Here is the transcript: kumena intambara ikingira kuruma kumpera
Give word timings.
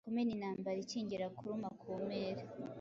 kumena 0.05 0.31
intambara 0.35 0.77
ikingira 0.85 1.25
kuruma 1.37 1.69
kumpera 1.79 2.43